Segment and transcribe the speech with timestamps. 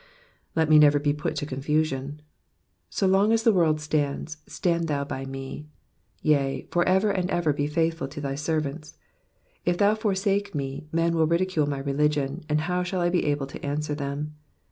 [0.57, 2.23] Z>t me never be put to confusion.''^
[2.89, 5.67] So long as the world stands, stand tXou by me;
[6.23, 8.93] yea, for ever and ever be faithful to thy servant.
[9.63, 13.45] If thou forsake me, men will ridicule my religion, and how shall 1 be able
[13.45, 14.33] to answer them